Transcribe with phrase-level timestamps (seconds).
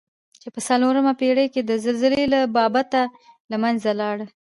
[0.41, 3.01] چې په څلورمه پېړۍ کې د زلزلې له بابته
[3.51, 4.25] له منځه لاړه.